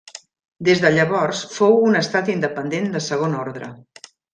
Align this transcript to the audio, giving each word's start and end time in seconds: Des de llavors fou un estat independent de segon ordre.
Des 0.69 0.81
de 0.85 0.91
llavors 0.95 1.43
fou 1.57 1.79
un 1.91 2.01
estat 2.03 2.35
independent 2.39 2.93
de 2.97 3.07
segon 3.13 3.41
ordre. 3.49 3.75